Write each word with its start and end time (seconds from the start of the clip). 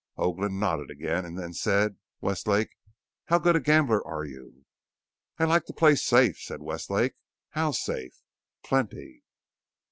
Hoagland 0.17 0.59
nodded 0.59 0.89
again, 0.89 1.25
and 1.25 1.37
then 1.37 1.53
said: 1.53 1.97
"Westlake, 2.21 2.75
how 3.25 3.37
good 3.37 3.55
a 3.55 3.59
gambler 3.59 4.03
are 4.07 4.25
you?" 4.25 4.65
"I 5.37 5.43
like 5.43 5.65
to 5.65 5.73
play 5.73 5.93
safe," 5.93 6.39
said 6.39 6.63
Westlake. 6.63 7.13
"How 7.49 7.69
safe?" 7.69 8.19
"Plenty." 8.63 9.21